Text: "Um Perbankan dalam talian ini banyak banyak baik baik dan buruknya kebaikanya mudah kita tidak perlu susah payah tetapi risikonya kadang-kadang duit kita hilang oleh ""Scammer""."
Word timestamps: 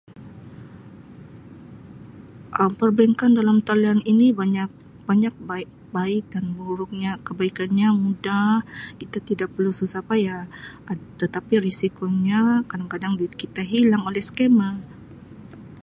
"Um 2.61 2.71
Perbankan 2.79 3.31
dalam 3.39 3.57
talian 3.67 3.99
ini 4.11 4.27
banyak 4.41 4.69
banyak 5.09 5.33
baik 5.49 5.69
baik 5.97 6.23
dan 6.33 6.45
buruknya 6.59 7.11
kebaikanya 7.27 7.87
mudah 8.03 8.51
kita 8.99 9.19
tidak 9.29 9.49
perlu 9.53 9.69
susah 9.79 10.01
payah 10.09 10.41
tetapi 11.21 11.53
risikonya 11.67 12.41
kadang-kadang 12.69 13.13
duit 13.17 13.33
kita 13.41 13.61
hilang 13.73 14.01
oleh 14.09 14.23
""Scammer""." 14.27 14.73